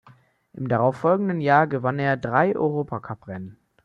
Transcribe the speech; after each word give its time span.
Im 0.53 0.67
darauf 0.67 0.95
folgenden 0.95 1.41
Jahr 1.41 1.67
gewann 1.67 1.99
er 1.99 2.17
drei 2.17 2.55
Europacuprennen. 2.55 3.59